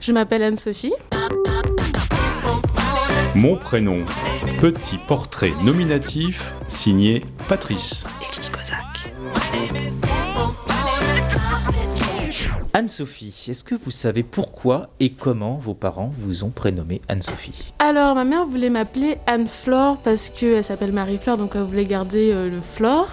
[0.00, 0.92] Je m'appelle Anne-Sophie.
[3.34, 4.04] Mon prénom,
[4.60, 8.04] petit portrait nominatif signé Patrice.
[12.74, 17.72] Anne-Sophie, est-ce que vous savez pourquoi et comment vos parents vous ont prénommé Anne-Sophie?
[17.78, 22.48] Alors, ma mère voulait m'appeler Anne-Flore parce qu'elle s'appelle Marie-Flore, donc elle voulait garder euh,
[22.48, 23.08] le Flore.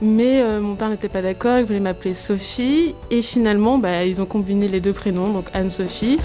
[0.00, 2.94] Mais euh, mon père n'était pas d'accord, il voulait m'appeler Sophie.
[3.10, 6.18] Et finalement, bah, ils ont combiné les deux prénoms, donc Anne-Sophie.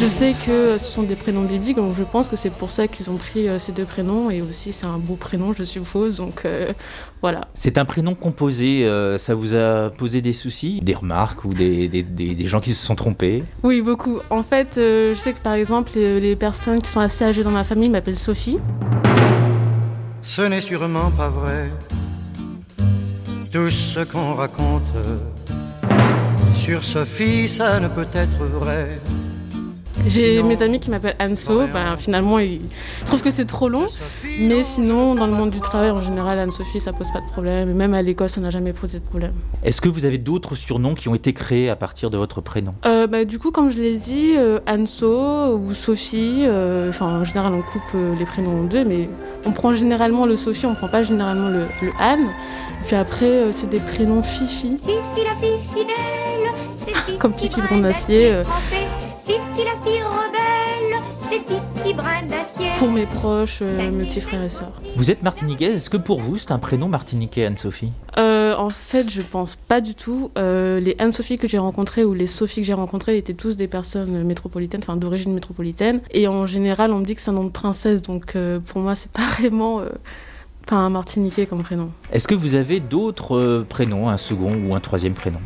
[0.00, 2.86] Je sais que ce sont des prénoms bibliques, donc je pense que c'est pour ça
[2.86, 4.30] qu'ils ont pris euh, ces deux prénoms.
[4.30, 6.18] Et aussi, c'est un beau prénom, je suppose.
[6.18, 6.72] Donc euh,
[7.20, 7.48] voilà.
[7.54, 11.88] C'est un prénom composé, euh, ça vous a posé des soucis Des remarques ou des,
[11.88, 13.42] des- des- des gens qui se sont trompés?
[13.64, 14.18] Oui, beaucoup.
[14.30, 17.42] En fait, euh, je sais que par exemple, les, les personnes qui sont assez âgées
[17.42, 18.58] dans ma famille m'appellent Sophie.
[20.22, 21.70] Ce n'est sûrement pas vrai.
[23.50, 24.82] Tout ce qu'on raconte
[26.56, 28.98] sur Sophie, ça ne peut être vrai.
[30.06, 31.66] J'ai Sinon- mes amis qui m'appellent Anso.
[31.72, 32.60] Ben, finalement, ils
[33.06, 33.86] trouvent que c'est trop long.
[34.40, 37.70] Mais sinon, dans le monde du travail, en général, Anne-Sophie, ça pose pas de problème.
[37.70, 39.32] Et même à l'école, ça n'a jamais posé de problème.
[39.64, 42.74] Est-ce que vous avez d'autres surnoms qui ont été créés à partir de votre prénom?
[42.86, 47.24] Euh, bah, du coup, comme je l'ai dit, euh, Anso ou Sophie, euh, enfin en
[47.24, 49.08] général on coupe euh, les prénoms en deux, mais
[49.44, 52.28] on prend généralement le Sophie, on prend pas généralement le, le Anne.
[52.86, 54.78] Puis après, euh, c'est des prénoms Fifi.
[54.78, 57.32] Fifi la fille fidèle, c'est Fifi Comme
[59.28, 62.70] Fifi la fille rebelle, c'est Fifi brin d'acier.
[62.78, 64.72] Pour mes proches, euh, mes petits frères et sœurs.
[64.96, 67.92] Vous êtes martiniquaise, est-ce que pour vous c'est un prénom martiniquais Anne-Sophie?
[68.16, 70.30] Euh, en fait, je pense pas du tout.
[70.38, 73.68] Euh, les Anne-Sophie que j'ai rencontrées ou les Sophie que j'ai rencontrées étaient tous des
[73.68, 76.00] personnes métropolitaines, enfin d'origine métropolitaine.
[76.10, 78.80] Et en général, on me dit que c'est un nom de princesse, donc euh, pour
[78.80, 79.90] moi, c'est pas vraiment euh,
[80.66, 81.90] pas un martiniquais comme prénom.
[82.12, 85.40] Est-ce que vous avez d'autres euh, prénoms, un second ou un troisième prénom?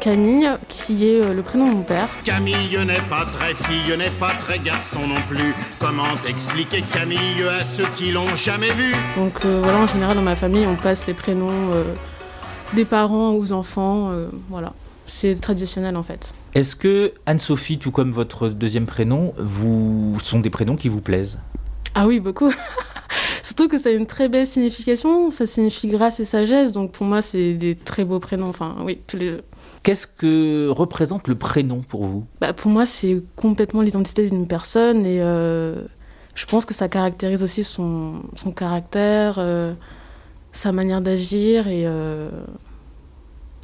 [0.00, 2.08] Camille, qui est euh, le prénom de mon père.
[2.24, 5.54] Camille n'est pas très fille, n'est pas très garçon non plus.
[5.80, 10.22] Comment expliquer Camille à ceux qui l'ont jamais vu Donc euh, voilà, en général, dans
[10.22, 11.84] ma famille, on passe les prénoms euh,
[12.74, 14.10] des parents aux enfants.
[14.12, 14.72] euh, voilà,
[15.06, 16.32] c'est traditionnel en fait.
[16.54, 21.40] Est-ce que Anne-Sophie, tout comme votre deuxième prénom, vous sont des prénoms qui vous plaisent?
[21.94, 22.52] Ah oui, beaucoup.
[23.42, 25.30] Surtout que ça a une très belle signification.
[25.30, 26.70] Ça signifie grâce et sagesse.
[26.72, 28.48] Donc pour moi, c'est des très beaux prénoms.
[28.48, 29.38] Enfin, oui, tous les.
[29.88, 32.26] Qu'est-ce que représente le prénom pour vous?
[32.42, 35.82] Bah, pour moi, c'est complètement l'identité d'une personne et euh,
[36.34, 39.72] je pense que ça caractérise aussi son, son caractère, euh,
[40.52, 42.28] sa manière d'agir et euh,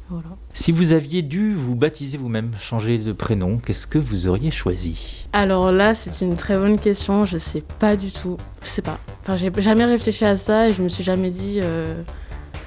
[0.09, 0.29] voilà.
[0.55, 5.27] Si vous aviez dû vous baptiser vous-même, changer de prénom, qu'est-ce que vous auriez choisi?
[5.31, 7.25] Alors là, c'est une très bonne question.
[7.25, 8.37] Je sais pas du tout.
[8.63, 8.97] Je sais pas.
[9.21, 11.61] Enfin, j'ai jamais réfléchi à ça et je me suis jamais dit.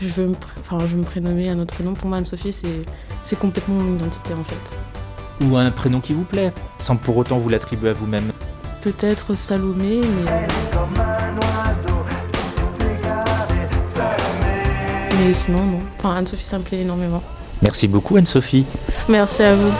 [0.00, 1.94] Je veux me, pr- enfin, je veux me prénommer un autre prénom.
[1.94, 2.82] Pour moi, Anne-Sophie, c'est,
[3.24, 5.44] c'est complètement mon identité en fait.
[5.44, 8.32] Ou un prénom qui vous plaît, sans pour autant vous l'attribuer à vous-même
[8.82, 10.46] Peut-être Salomé, mais.
[15.26, 15.80] Mais sinon, non.
[15.98, 17.22] Enfin, Anne-Sophie, ça me plaît énormément.
[17.60, 18.64] Merci beaucoup Anne-Sophie.
[19.08, 19.72] Merci à vous.